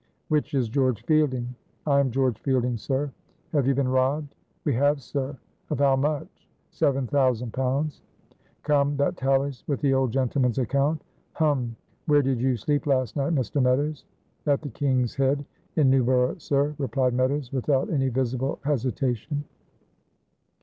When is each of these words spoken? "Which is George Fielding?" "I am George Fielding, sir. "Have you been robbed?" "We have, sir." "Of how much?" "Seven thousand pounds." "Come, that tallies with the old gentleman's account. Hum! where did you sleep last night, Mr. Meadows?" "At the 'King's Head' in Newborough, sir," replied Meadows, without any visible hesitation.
"Which 0.29 0.55
is 0.55 0.67
George 0.67 1.03
Fielding?" 1.05 1.53
"I 1.85 1.99
am 1.99 2.09
George 2.09 2.39
Fielding, 2.39 2.75
sir. 2.75 3.11
"Have 3.53 3.67
you 3.67 3.75
been 3.75 3.87
robbed?" 3.87 4.33
"We 4.65 4.73
have, 4.73 4.99
sir." 4.99 5.37
"Of 5.69 5.77
how 5.77 5.95
much?" 5.95 6.49
"Seven 6.71 7.05
thousand 7.05 7.53
pounds." 7.53 8.01
"Come, 8.63 8.97
that 8.97 9.15
tallies 9.15 9.63
with 9.67 9.79
the 9.79 9.93
old 9.93 10.11
gentleman's 10.11 10.57
account. 10.57 11.03
Hum! 11.33 11.75
where 12.07 12.23
did 12.23 12.41
you 12.41 12.57
sleep 12.57 12.87
last 12.87 13.15
night, 13.15 13.35
Mr. 13.35 13.61
Meadows?" 13.61 14.05
"At 14.47 14.63
the 14.63 14.69
'King's 14.69 15.13
Head' 15.13 15.45
in 15.75 15.91
Newborough, 15.91 16.39
sir," 16.41 16.73
replied 16.79 17.13
Meadows, 17.13 17.53
without 17.53 17.91
any 17.91 18.09
visible 18.09 18.57
hesitation. 18.63 19.43